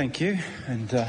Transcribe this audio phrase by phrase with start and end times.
[0.00, 1.04] Thank you, and uh,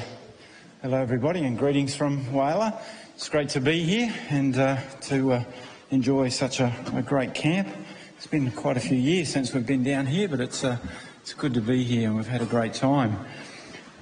[0.81, 2.77] hello everybody, and greetings from Whyalla.
[3.15, 5.43] It's great to be here and uh, to uh,
[5.91, 7.69] enjoy such a, a, great camp.
[8.17, 10.77] It's been quite a few years since we've been down here, but it's uh,
[11.21, 13.17] it's good to be here, and we've had a great time.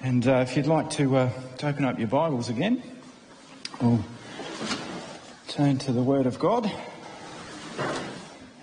[0.01, 1.29] And uh, if you'd like to, uh,
[1.59, 2.81] to open up your Bibles again,
[3.79, 4.03] we'll
[5.49, 6.71] turn to the Word of God,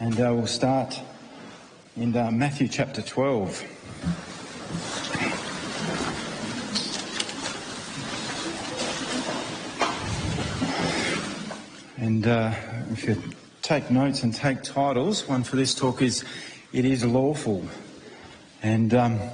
[0.00, 1.00] and we'll start
[1.96, 3.62] in Matthew chapter 12.
[11.98, 12.52] And uh,
[12.92, 13.16] if you
[13.62, 16.24] take notes and take titles, one for this talk is
[16.70, 17.64] It is Lawful.
[18.62, 19.32] And um, a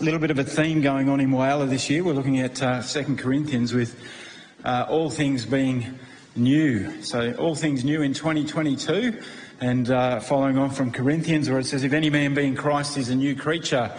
[0.00, 2.02] little bit of a theme going on in Whyalla this year.
[2.02, 3.96] We're looking at uh, 2 Corinthians with
[4.64, 6.00] uh, all things being
[6.34, 7.00] new.
[7.02, 9.22] So, all things new in 2022.
[9.60, 12.96] And uh, following on from Corinthians, where it says, If any man be in Christ
[12.96, 13.92] is a new creature,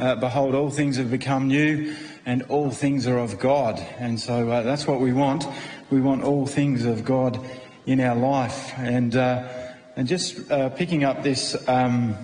[0.00, 1.94] uh, behold, all things have become new
[2.26, 3.78] and all things are of God.
[3.98, 5.46] And so uh, that's what we want
[5.90, 7.44] we want all things of God
[7.84, 8.72] in our life.
[8.78, 9.48] And, uh,
[9.96, 12.14] and just uh, picking up this um,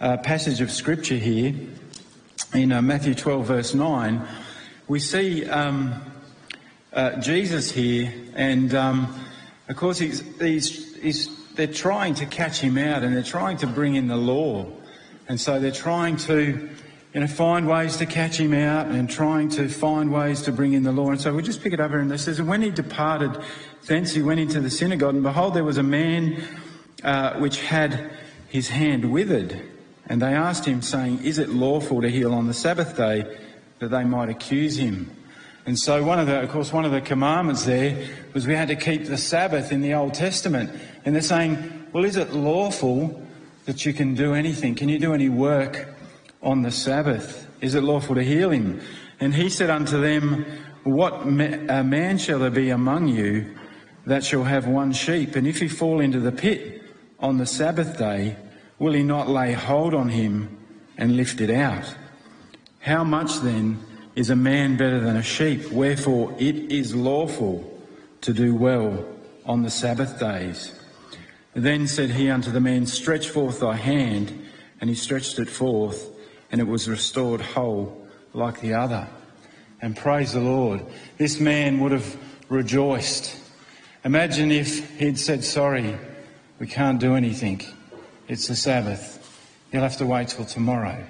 [0.00, 1.54] uh, passage of Scripture here
[2.52, 4.26] in uh, Matthew 12, verse 9,
[4.88, 5.94] we see um,
[6.92, 9.14] uh, Jesus here, and um,
[9.68, 13.66] of course, he's, he's, he's, they're trying to catch him out and they're trying to
[13.66, 14.66] bring in the law.
[15.28, 16.68] And so they're trying to
[17.14, 20.74] you know, find ways to catch him out and trying to find ways to bring
[20.74, 21.10] in the law.
[21.10, 23.38] And so we just pick it up here and it says, And when he departed
[23.86, 26.42] thence, he went into the synagogue, and behold, there was a man
[27.02, 28.10] uh, which had
[28.48, 29.60] his hand withered.
[30.06, 33.38] And they asked him, saying, Is it lawful to heal on the Sabbath day?
[33.78, 35.14] That they might accuse him.
[35.64, 38.68] And so one of the, of course, one of the commandments there was we had
[38.68, 40.70] to keep the Sabbath in the Old Testament.
[41.04, 43.22] And they're saying, well, is it lawful
[43.66, 44.74] that you can do anything?
[44.74, 45.94] Can you do any work
[46.48, 47.46] on the Sabbath?
[47.60, 48.80] Is it lawful to heal him?
[49.20, 50.46] And he said unto them,
[50.82, 53.54] What ma- man shall there be among you
[54.06, 55.36] that shall have one sheep?
[55.36, 56.82] And if he fall into the pit
[57.18, 58.36] on the Sabbath day,
[58.78, 60.56] will he not lay hold on him
[60.96, 61.94] and lift it out?
[62.80, 63.78] How much then
[64.14, 65.70] is a man better than a sheep?
[65.70, 67.78] Wherefore it is lawful
[68.22, 69.04] to do well
[69.44, 70.72] on the Sabbath days.
[71.52, 74.46] Then said he unto the man, Stretch forth thy hand.
[74.80, 76.14] And he stretched it forth
[76.50, 79.06] and it was restored whole like the other.
[79.80, 80.84] And praise the Lord,
[81.18, 82.16] this man would have
[82.48, 83.36] rejoiced.
[84.04, 85.96] Imagine if he'd said, Sorry,
[86.58, 87.62] we can't do anything.
[88.26, 89.14] It's the Sabbath.
[89.72, 91.04] You'll have to wait till tomorrow.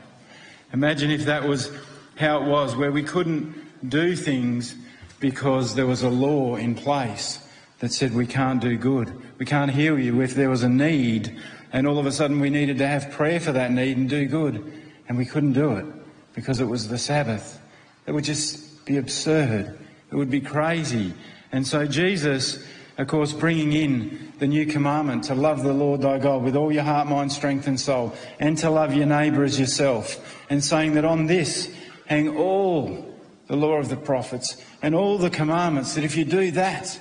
[0.72, 1.70] Imagine if that was
[2.16, 3.55] how it was, where we couldn't
[3.88, 4.75] do things
[5.20, 7.38] because there was a law in place
[7.78, 9.20] that said we can't do good.
[9.38, 11.41] We can't heal you if there was a need,
[11.72, 14.26] and all of a sudden we needed to have prayer for that need and do
[14.26, 14.72] good
[15.08, 15.86] and we couldn't do it
[16.34, 17.60] because it was the Sabbath.
[18.06, 19.78] It would just be absurd.
[20.10, 21.12] It would be crazy.
[21.50, 22.62] And so Jesus,
[22.96, 26.70] of course, bringing in the new commandment to love the Lord thy God with all
[26.70, 30.94] your heart, mind, strength, and soul, and to love your neighbour as yourself, and saying
[30.94, 31.75] that on this
[32.06, 33.04] hang all
[33.48, 36.98] the law of the prophets and all the commandments, that if you do that,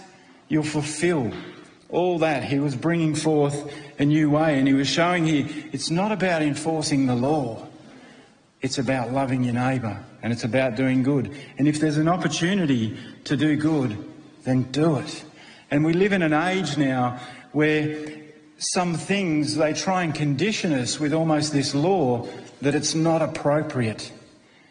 [0.48, 1.32] you'll fulfill
[1.90, 2.44] all that.
[2.44, 6.42] He was bringing forth a new way, and he was showing here it's not about
[6.42, 7.68] enforcing the law.
[8.62, 11.36] It's about loving your neighbour and it's about doing good.
[11.58, 13.98] And if there's an opportunity to do good,
[14.44, 15.24] then do it.
[15.70, 17.20] And we live in an age now
[17.52, 18.08] where
[18.58, 22.28] some things they try and condition us with almost this law
[22.62, 24.12] that it's not appropriate.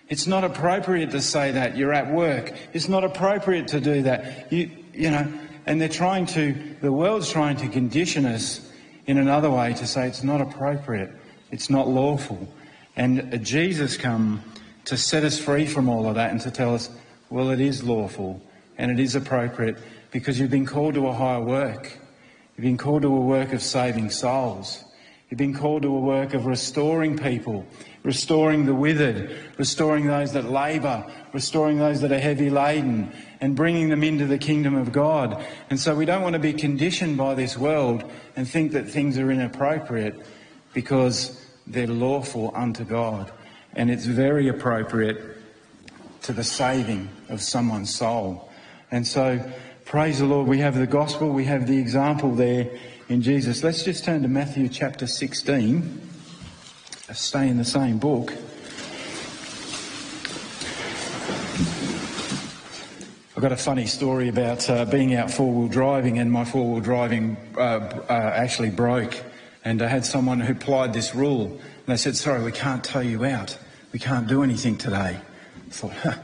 [0.09, 2.53] It's not appropriate to say that you're at work.
[2.73, 4.53] It's not appropriate to do that.
[4.53, 5.33] You, you know,
[5.67, 8.61] and they're trying to, the world's trying to condition us
[9.07, 11.11] in another way to say it's not appropriate.
[11.51, 12.49] It's not lawful.
[12.97, 14.43] And Jesus come
[14.87, 16.89] to set us free from all of that and to tell us,
[17.29, 18.41] well, it is lawful
[18.79, 19.79] and it is appropriate
[20.11, 21.99] because you've been called to a higher work.
[22.57, 24.83] You've been called to a work of saving souls.
[25.29, 27.67] You've been called to a work of restoring people,
[28.05, 33.89] restoring the withered, restoring those that labour, restoring those that are heavy laden, and bringing
[33.89, 35.45] them into the kingdom of God.
[35.69, 39.19] And so we don't want to be conditioned by this world and think that things
[39.19, 40.15] are inappropriate
[40.73, 43.31] because they're lawful unto God.
[43.75, 45.37] And it's very appropriate
[46.23, 48.51] to the saving of someone's soul.
[48.91, 49.41] And so,
[49.85, 52.71] praise the Lord, we have the gospel, we have the example there
[53.09, 53.63] in Jesus.
[53.63, 56.01] Let's just turn to Matthew chapter 16.
[57.13, 58.33] Stay in the same book.
[63.37, 66.73] I've got a funny story about uh, being out four wheel driving, and my four
[66.73, 69.23] wheel driving uh, uh, actually broke.
[69.67, 71.47] And I had someone who applied this rule.
[71.47, 73.59] And they said, sorry, we can't tow you out.
[73.93, 75.19] We can't do anything today.
[75.19, 76.15] I thought, huh,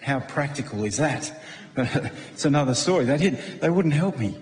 [0.00, 1.42] how practical is that?
[1.74, 1.88] But
[2.32, 3.04] it's another story.
[3.04, 4.38] They, did, they wouldn't help me.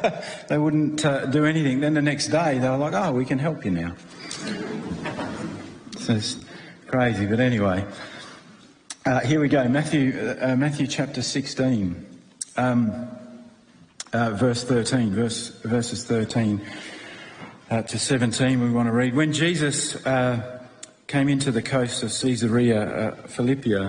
[0.48, 1.80] they wouldn't uh, do anything.
[1.80, 3.94] Then the next day, they were like, oh, we can help you now.
[5.98, 6.36] So it's
[6.88, 7.24] crazy.
[7.24, 7.82] But anyway,
[9.06, 9.66] uh, here we go.
[9.68, 12.06] Matthew, uh, Matthew chapter 16,
[12.58, 13.08] um,
[14.12, 16.60] uh, verse 13, verse, verses 13
[17.72, 19.14] uh, to 17, we want to read.
[19.14, 20.60] When Jesus uh,
[21.06, 23.88] came into the coast of Caesarea Philippi,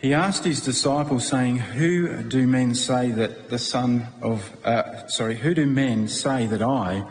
[0.00, 5.34] he asked his disciples, saying, Who do men say that the Son of, uh, sorry,
[5.34, 7.04] who do men say that I,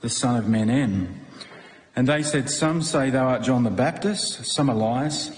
[0.00, 1.20] the Son of Man, am?
[1.94, 5.30] And they said, Some say thou art John the Baptist, some Elias,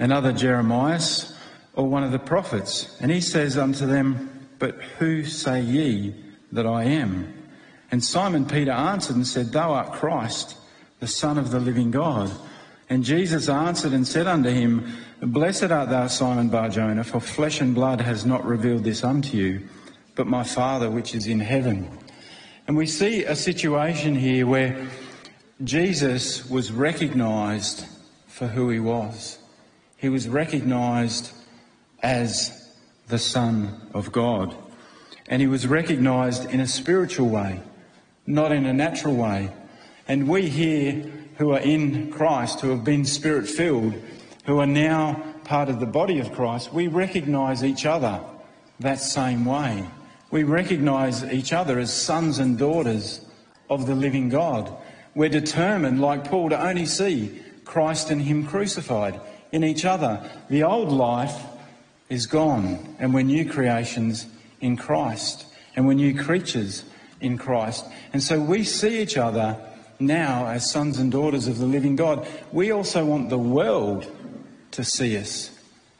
[0.00, 1.32] another Jeremias,
[1.74, 2.96] or one of the prophets.
[3.00, 6.12] And he says unto them, But who say ye
[6.50, 7.43] that I am?
[7.94, 10.56] And Simon Peter answered and said, Thou art Christ,
[10.98, 12.28] the Son of the living God.
[12.90, 17.72] And Jesus answered and said unto him, Blessed art thou, Simon Barjona, for flesh and
[17.72, 19.68] blood has not revealed this unto you,
[20.16, 21.88] but my Father which is in heaven.
[22.66, 24.88] And we see a situation here where
[25.62, 27.86] Jesus was recognized
[28.26, 29.38] for who he was.
[29.98, 31.30] He was recognized
[32.02, 32.72] as
[33.06, 34.52] the Son of God.
[35.28, 37.62] And he was recognized in a spiritual way,
[38.26, 39.50] not in a natural way.
[40.08, 43.94] And we here who are in Christ, who have been spirit filled,
[44.46, 48.20] who are now part of the body of Christ, we recognise each other
[48.80, 49.84] that same way.
[50.30, 53.20] We recognise each other as sons and daughters
[53.70, 54.74] of the living God.
[55.14, 59.20] We're determined, like Paul, to only see Christ and Him crucified
[59.52, 60.28] in each other.
[60.50, 61.44] The old life
[62.08, 64.26] is gone, and we're new creations
[64.60, 66.84] in Christ, and we're new creatures
[67.24, 67.84] in Christ.
[68.12, 69.58] And so we see each other
[69.98, 72.26] now as sons and daughters of the living God.
[72.52, 74.06] We also want the world
[74.72, 75.50] to see us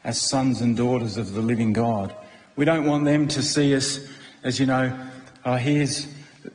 [0.03, 2.15] as sons and daughters of the living God.
[2.55, 3.99] We don't want them to see us
[4.43, 4.97] as, you know,
[5.43, 6.07] oh, here's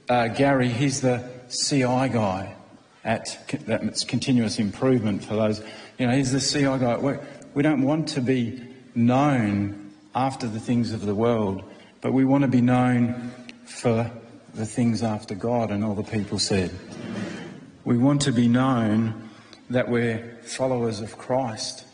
[0.08, 2.54] uh, Garry, he's the CI guy
[3.02, 5.62] at that's continuous improvement for those.
[5.98, 6.96] You know, he's the CI guy.
[6.98, 7.14] We,
[7.54, 8.62] we don't want to be
[8.94, 11.64] known after the things of the world,
[12.00, 13.32] but we want to be known
[13.64, 14.10] for
[14.54, 16.70] the things after God, and all the people said.
[17.84, 19.30] We want to be known
[19.70, 21.84] that we're followers of Christ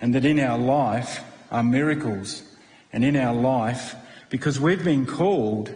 [0.00, 1.20] and that in our life
[1.50, 2.42] are miracles
[2.92, 3.94] and in our life
[4.28, 5.74] because we've been called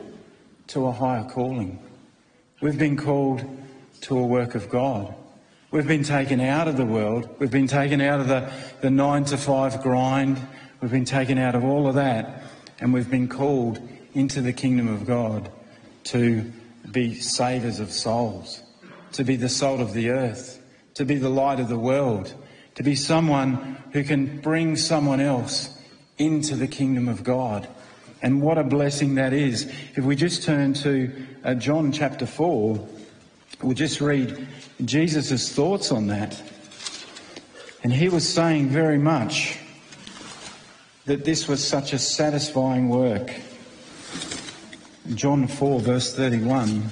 [0.68, 1.78] to a higher calling.
[2.60, 3.44] We've been called
[4.02, 5.14] to a work of God.
[5.70, 7.28] We've been taken out of the world.
[7.38, 8.50] We've been taken out of the,
[8.80, 10.38] the nine to five grind.
[10.80, 12.42] We've been taken out of all of that.
[12.80, 13.80] And we've been called
[14.14, 15.50] into the kingdom of God
[16.04, 16.50] to
[16.90, 18.62] be savers of souls,
[19.12, 20.62] to be the salt of the earth,
[20.94, 22.34] to be the light of the world,
[22.74, 25.76] to be someone who can bring someone else
[26.18, 27.68] into the kingdom of God.
[28.20, 29.72] And what a blessing that is.
[29.94, 31.12] If we just turn to
[31.44, 32.88] uh, John chapter 4,
[33.62, 34.48] we'll just read
[34.84, 36.42] Jesus' thoughts on that.
[37.82, 39.58] And he was saying very much
[41.06, 43.32] that this was such a satisfying work.
[45.14, 46.90] John 4, verse 31.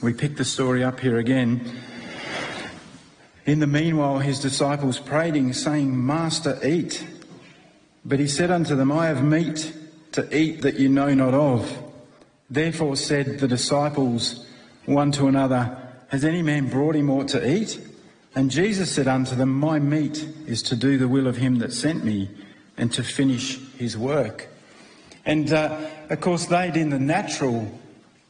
[0.00, 1.82] We pick the story up here again.
[3.44, 7.04] In the meanwhile, his disciples prayed him, saying, Master, eat.
[8.04, 9.74] But he said unto them, I have meat
[10.12, 11.82] to eat that you know not of.
[12.48, 14.46] Therefore said the disciples
[14.86, 17.78] one to another, Has any man brought him aught to eat?
[18.34, 21.72] And Jesus said unto them, My meat is to do the will of him that
[21.72, 22.30] sent me
[22.76, 24.48] and to finish his work.
[25.24, 27.70] And uh, of course, they'd in the natural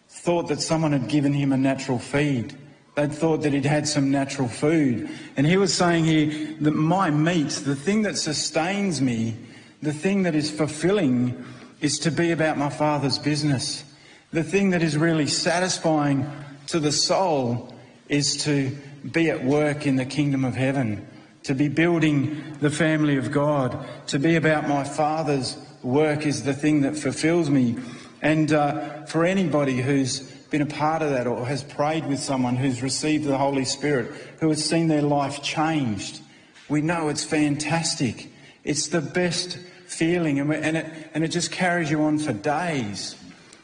[0.08, 2.56] thought that someone had given him a natural feed.
[2.96, 5.08] They'd thought that he'd had some natural food.
[5.36, 9.36] And he was saying here that my meat, the thing that sustains me,
[9.82, 11.44] the thing that is fulfilling,
[11.80, 13.84] is to be about my Father's business.
[14.32, 16.28] The thing that is really satisfying
[16.68, 17.74] to the soul
[18.08, 18.76] is to
[19.10, 21.06] be at work in the kingdom of heaven,
[21.44, 26.54] to be building the family of God, to be about my Father's work is the
[26.54, 27.76] thing that fulfills me.
[28.20, 30.20] And uh, for anybody who's
[30.50, 34.12] been a part of that or has prayed with someone who's received the Holy Spirit,
[34.40, 36.20] who has seen their life changed,
[36.68, 38.30] we know it's fantastic.
[38.64, 43.16] It's the best feeling, and, and, it, and it just carries you on for days.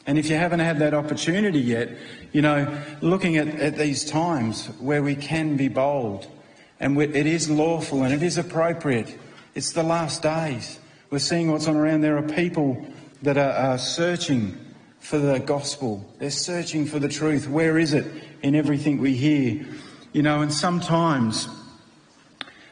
[0.07, 1.91] And if you haven't had that opportunity yet,
[2.33, 6.27] you know, looking at, at these times where we can be bold
[6.79, 9.17] and it is lawful and it is appropriate,
[9.55, 10.79] it's the last days.
[11.11, 12.03] We're seeing what's on around.
[12.03, 12.87] There are people
[13.23, 14.59] that are, are searching
[14.99, 16.05] for the gospel.
[16.19, 17.49] They're searching for the truth.
[17.49, 18.07] Where is it
[18.43, 19.65] in everything we hear?
[20.13, 21.49] You know, and sometimes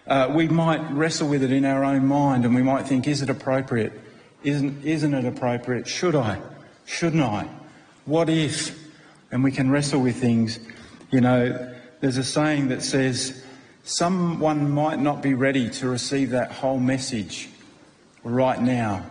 [0.07, 3.23] uh, we might wrestle with it in our own mind and we might think, is
[3.23, 3.93] it appropriate?
[4.43, 5.87] Isn't, isn't it appropriate?
[5.89, 6.41] Should I?
[6.93, 7.49] Shouldn't I?
[8.05, 8.79] What if?
[9.31, 10.59] And we can wrestle with things.
[11.11, 13.43] You know, there's a saying that says,
[13.83, 17.49] someone might not be ready to receive that whole message
[18.25, 19.07] right now,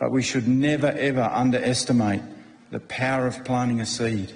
[0.00, 2.22] but we should never ever underestimate
[2.70, 4.32] the power of planting a seed.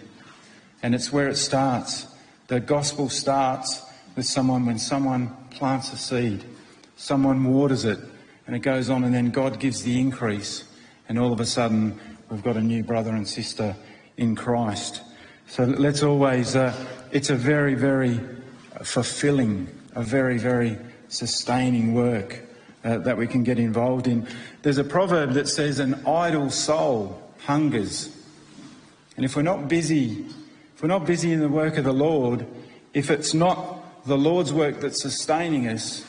[0.82, 2.06] And it's where it starts.
[2.48, 3.82] The gospel starts
[4.16, 6.44] with someone when someone plants a seed,
[6.96, 7.98] someone waters it,
[8.46, 10.64] and it goes on, and then God gives the increase,
[11.08, 11.98] and all of a sudden
[12.32, 13.76] we've got a new brother and sister
[14.16, 15.02] in Christ.
[15.48, 16.74] So let's always, uh,
[17.10, 18.18] it's a very, very
[18.82, 22.40] fulfilling, a very, very sustaining work
[22.84, 24.26] uh, that we can get involved in.
[24.62, 28.08] There's a proverb that says, An idle soul hungers.
[29.16, 30.24] And if we're not busy,
[30.74, 32.46] if we're not busy in the work of the Lord,
[32.94, 36.02] if it's not the Lord's work that's sustaining us,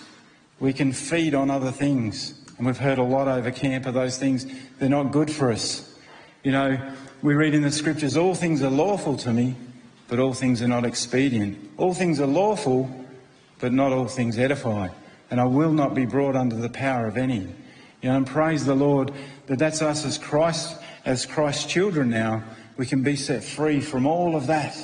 [0.62, 2.34] we can feed on other things.
[2.58, 4.48] And we've heard a lot over camp of those things.
[4.80, 5.90] They're not good for us.
[6.44, 6.78] You know,
[7.22, 9.56] we read in the scriptures, all things are lawful to me,
[10.10, 11.58] but all things are not expedient.
[11.78, 12.90] All things are lawful,
[13.60, 14.90] but not all things edify.
[15.32, 17.48] And I will not be brought under the power of any.
[18.02, 19.14] You know, and praise the Lord
[19.48, 22.44] that that's us as Christ, as Christ's children now.
[22.76, 24.76] We can be set free from all of that.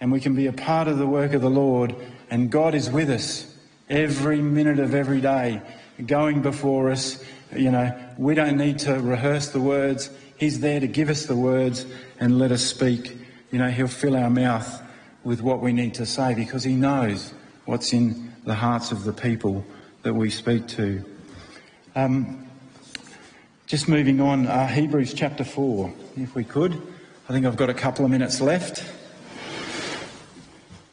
[0.00, 1.94] And we can be a part of the work of the Lord.
[2.30, 3.44] And God is with us
[3.90, 5.60] every minute of every day,
[6.06, 7.22] going before us.
[7.54, 10.08] You know, we don't need to rehearse the words.
[10.38, 11.84] He's there to give us the words
[12.20, 13.16] and let us speak.
[13.50, 14.82] You know, He'll fill our mouth
[15.24, 19.12] with what we need to say because He knows what's in the hearts of the
[19.12, 19.64] people
[20.02, 21.04] that we speak to.
[21.96, 22.46] Um,
[23.66, 26.80] just moving on, uh, Hebrews chapter 4, if we could.
[27.28, 28.84] I think I've got a couple of minutes left.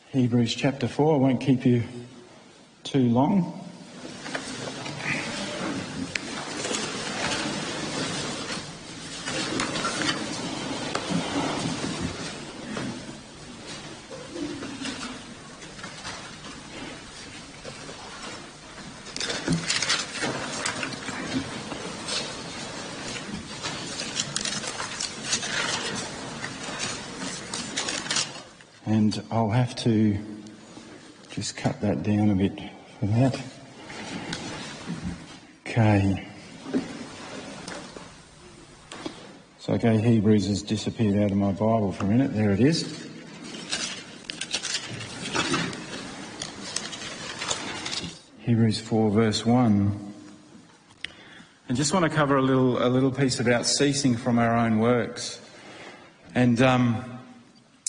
[0.10, 1.84] Hebrews chapter 4, I won't keep you
[2.84, 3.65] too long.
[29.32, 30.18] I'll have to
[31.32, 32.58] just cut that down a bit
[33.00, 33.42] for that.
[35.62, 36.26] Okay.
[39.60, 42.34] So, okay, Hebrews has disappeared out of my Bible for a minute.
[42.34, 42.84] There it is.
[48.40, 50.14] Hebrews 4, verse 1.
[51.68, 54.80] I just want to cover a little, a little piece about ceasing from our own
[54.80, 55.42] works.
[56.36, 57.15] And um,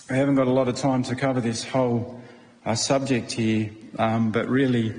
[0.08, 2.20] I haven't got a lot of time to cover this whole
[2.64, 4.94] uh, subject here, um, but really,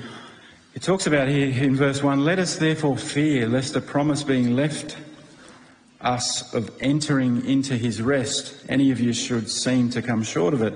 [0.76, 4.58] it talks about here in verse 1 Let us therefore fear lest a promise being
[4.58, 4.98] left
[6.02, 10.62] us of entering into his rest, any of you should seem to come short of
[10.62, 10.74] it.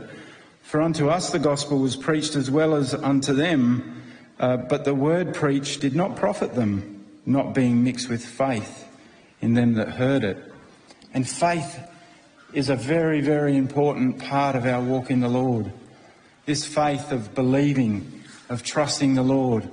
[0.61, 4.01] For unto us the gospel was preached as well as unto them,
[4.39, 8.87] uh, but the word preached did not profit them, not being mixed with faith
[9.41, 10.37] in them that heard it.
[11.13, 11.85] And faith
[12.53, 15.71] is a very, very important part of our walk in the Lord.
[16.45, 19.69] This faith of believing, of trusting the Lord,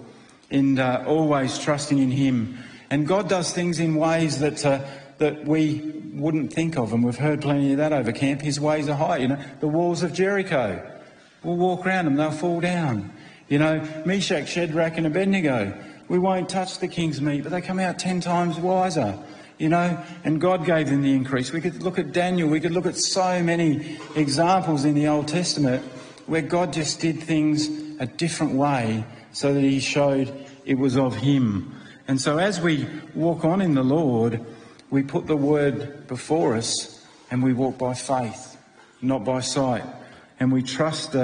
[0.51, 2.59] and uh, always trusting in Him.
[2.91, 4.81] And God does things in ways that uh,
[5.19, 5.81] that we
[6.13, 8.41] wouldn't think of, and we've heard plenty of that over camp.
[8.41, 9.19] His ways are high.
[9.19, 10.95] You know, the walls of Jericho.
[11.43, 13.13] We'll walk around them; they'll fall down.
[13.49, 15.77] You know, Meshach, Shadrach, and Abednego.
[16.09, 19.19] We won't touch the king's meat, but they come out ten times wiser
[19.59, 21.53] you know, and God gave them the increase.
[21.53, 25.29] We could look at Daniel, we could look at so many examples in the Old
[25.29, 25.85] Testament
[26.27, 30.33] where God just did things a different way so that He showed
[30.65, 31.75] it was of Him.
[32.07, 34.45] And so as we walk on in the Lord,
[34.91, 38.57] we put the Word before us and we walk by faith,
[39.03, 39.85] not by sight.
[40.41, 41.15] And we trust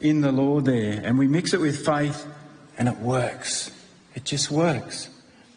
[0.00, 2.26] in the Lord there and we mix it with faith
[2.78, 3.70] and it works.
[4.14, 5.08] It just works.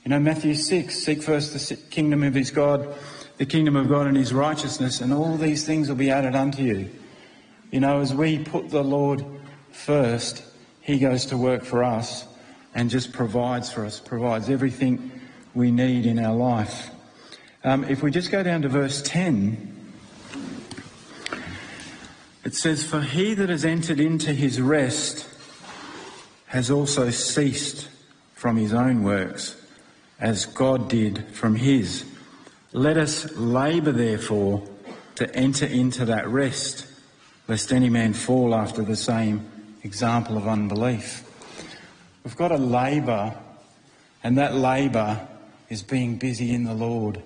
[0.07, 2.95] You know, Matthew 6 seek first the kingdom of his God,
[3.35, 6.63] the kingdom of God and his righteousness, and all these things will be added unto
[6.63, 6.89] you.
[7.71, 9.25] You know, as we put the Lord
[9.73, 10.45] first,
[10.79, 12.25] he goes to work for us
[12.73, 15.11] and just provides for us, provides everything
[15.53, 16.89] we need in our life.
[17.65, 19.91] Um, if we just go down to verse 10,
[22.45, 25.27] it says, For he that has entered into his rest
[26.45, 27.89] has also ceased
[28.35, 29.63] from his own works
[30.19, 32.05] as God did from his.
[32.73, 34.63] Let us labour, therefore,
[35.15, 36.85] to enter into that rest,
[37.47, 39.49] lest any man fall after the same
[39.83, 41.23] example of unbelief.
[42.23, 43.35] We've got to labour,
[44.23, 45.27] and that labour
[45.69, 47.21] is being busy in the Lord.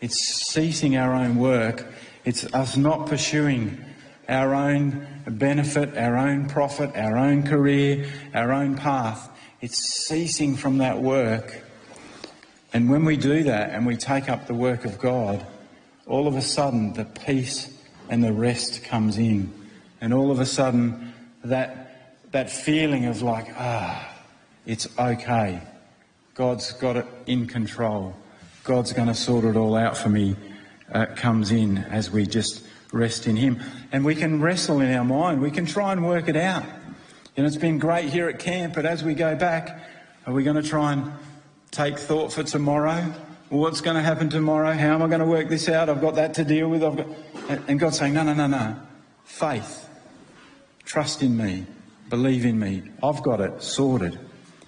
[0.00, 1.86] It's ceasing our own work.
[2.24, 3.84] It's us not pursuing
[4.28, 9.30] our own benefit, our own profit, our own career, our own path.
[9.60, 11.63] It's ceasing from that work.
[12.74, 15.46] And when we do that and we take up the work of God,
[16.06, 17.72] all of a sudden the peace
[18.10, 19.52] and the rest comes in.
[20.00, 21.14] And all of a sudden
[21.44, 24.12] that, that feeling of like, ah,
[24.66, 25.62] it's okay.
[26.34, 28.16] God's got it in control.
[28.64, 30.36] God's going to sort it all out for me.
[30.92, 33.62] Uh, comes in as we just rest in Him.
[33.92, 35.40] And we can wrestle in our mind.
[35.40, 36.64] We can try and work it out.
[37.36, 39.80] Know, it's been great here at camp, but as we go back,
[40.26, 41.12] are we going to try and
[41.74, 43.12] take thought for tomorrow?
[43.48, 44.72] What's going to happen tomorrow?
[44.72, 45.88] How am I going to work this out?
[45.88, 46.84] I've got that to deal with.
[46.84, 47.06] I've got...
[47.68, 48.76] And God's saying, no, no, no, no.
[49.24, 49.88] Faith.
[50.84, 51.66] Trust in me.
[52.08, 52.82] Believe in me.
[53.02, 54.18] I've got it sorted.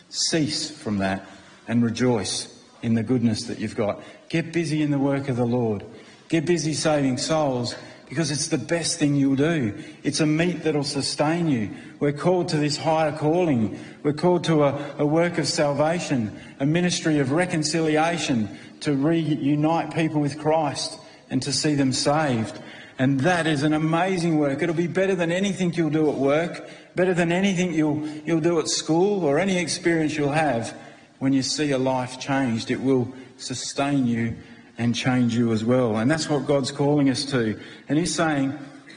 [0.09, 1.27] Cease from that
[1.69, 4.03] and rejoice in the goodness that you've got.
[4.29, 5.85] Get busy in the work of the Lord.
[6.29, 7.77] Get busy saving souls
[8.09, 9.75] because it's the best thing you'll do.
[10.03, 11.71] It's a meat that'll sustain you.
[11.99, 13.79] We're called to this higher calling.
[14.03, 18.49] We're called to a, a work of salvation, a ministry of reconciliation
[18.81, 20.99] to reunite people with Christ
[21.31, 22.59] and to see them saved.
[22.99, 24.63] And that is an amazing work.
[24.63, 28.59] It'll be better than anything you'll do at work, better than anything you'll, you'll do
[28.61, 30.75] at school or any experience you'll have
[31.19, 32.71] when you see a life changed.
[32.71, 34.37] It will sustain you
[34.79, 35.97] and change you as well.
[35.97, 37.59] And that's what God's calling us to.
[37.89, 38.57] And He's saying,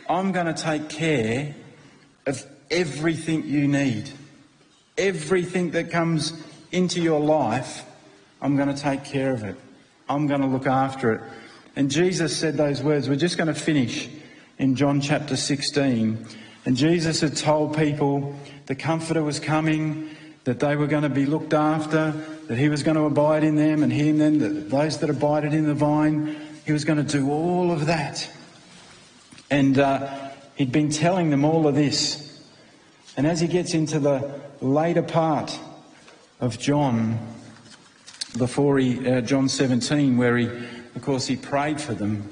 [0.10, 1.56] I'm going to take care
[2.26, 4.10] of everything you need.
[4.98, 6.34] Everything that comes
[6.72, 7.86] into your life,
[8.42, 9.56] I'm going to take care of it.
[10.08, 11.22] I'm going to look after it.
[11.76, 13.08] And Jesus said those words.
[13.08, 14.10] We're just going to finish
[14.58, 16.28] in John chapter 16.
[16.66, 20.10] And Jesus had told people the Comforter was coming,
[20.44, 22.12] that they were going to be looked after,
[22.48, 25.10] that he was going to abide in them and he in them, that those that
[25.10, 28.30] abided in the vine, he was going to do all of that.
[29.52, 32.42] And uh, he'd been telling them all of this.
[33.18, 35.58] And as he gets into the later part
[36.40, 37.20] of John,
[38.38, 42.30] before he, uh, John 17, where he, of course, he prayed for them,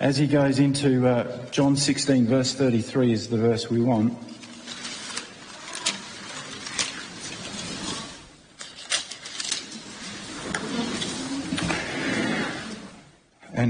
[0.00, 4.16] as he goes into uh, John 16, verse 33 is the verse we want.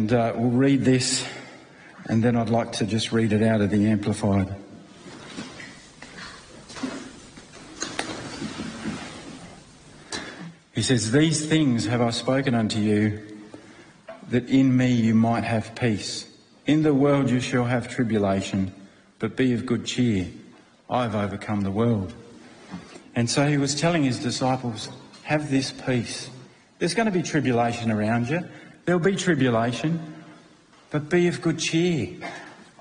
[0.08, 1.22] And uh, we'll read this,
[2.06, 4.48] and then I'd like to just read it out of the Amplified.
[10.74, 13.20] He says, These things have I spoken unto you,
[14.30, 16.26] that in me you might have peace.
[16.64, 18.72] In the world you shall have tribulation,
[19.18, 20.28] but be of good cheer.
[20.88, 22.14] I've overcome the world.
[23.14, 24.88] And so he was telling his disciples,
[25.24, 26.30] Have this peace.
[26.78, 28.48] There's going to be tribulation around you.
[28.88, 30.00] There'll be tribulation,
[30.88, 32.16] but be of good cheer.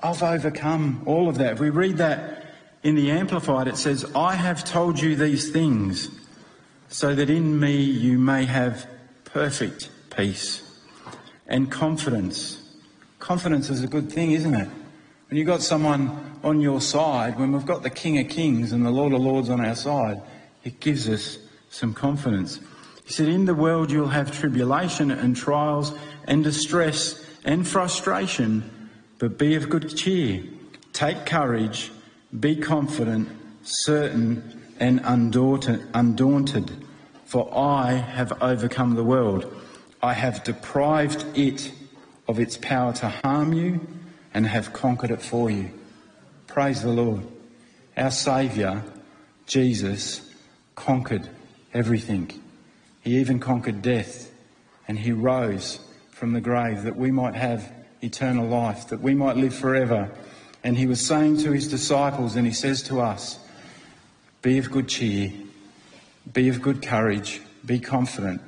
[0.02, 1.52] I've overcome all of that.
[1.52, 2.46] If we read that
[2.82, 6.08] in the Amplified, it says, I have told you these things
[6.88, 8.88] so that in me you may have
[9.24, 10.80] perfect peace
[11.46, 12.62] and confidence.
[13.18, 14.68] Confidence is a good thing, isn't it?
[15.28, 18.86] When you've got someone on your side, when we've got the King of Kings and
[18.86, 20.22] the Lord of Lords on our side,
[20.64, 21.36] it gives us
[21.68, 22.60] some confidence.
[23.08, 25.94] He said, In the world you'll have tribulation and trials
[26.26, 30.44] and distress and frustration, but be of good cheer.
[30.92, 31.90] Take courage,
[32.38, 33.30] be confident,
[33.62, 36.86] certain, and undaunted.
[37.24, 39.56] For I have overcome the world.
[40.02, 41.72] I have deprived it
[42.28, 43.88] of its power to harm you
[44.34, 45.70] and have conquered it for you.
[46.46, 47.26] Praise the Lord.
[47.96, 48.84] Our Saviour,
[49.46, 50.30] Jesus,
[50.74, 51.26] conquered
[51.72, 52.42] everything.
[53.08, 54.30] He even conquered death
[54.86, 55.78] and he rose
[56.10, 60.10] from the grave that we might have eternal life, that we might live forever.
[60.62, 63.38] And he was saying to his disciples, and he says to us,
[64.42, 65.32] Be of good cheer,
[66.30, 68.42] be of good courage, be confident.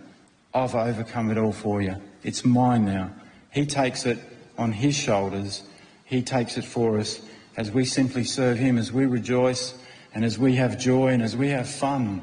[0.52, 1.96] I've overcome it all for you.
[2.22, 3.12] It's mine now.
[3.50, 4.18] He takes it
[4.58, 5.62] on his shoulders.
[6.04, 7.22] He takes it for us
[7.56, 9.72] as we simply serve him, as we rejoice,
[10.12, 12.22] and as we have joy, and as we have fun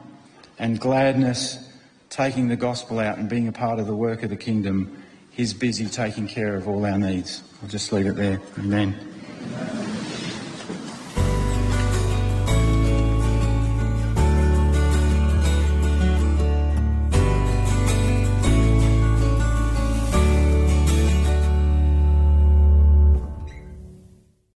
[0.60, 1.64] and gladness
[2.10, 5.54] taking the gospel out and being a part of the work of the kingdom, He's
[5.54, 7.44] busy taking care of all our needs.
[7.62, 8.42] I'll just leave it there.
[8.58, 9.87] Amen.